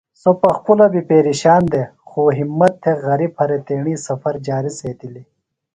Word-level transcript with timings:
سوۡ 0.21 0.37
پخپُلہ 0.41 0.87
بیۡ 0.91 1.05
پیرشان 1.09 1.61
دےۡ 1.71 1.91
خوۡ 2.07 2.29
ہمت 2.37 2.73
تھےۡ 2.81 2.97
غری 3.03 3.27
پھرےۡ 3.35 3.61
تیݨی 3.67 3.93
سفر 4.07 4.35
جاری 4.45 4.71
سیتِلیۡ۔ 4.77 5.27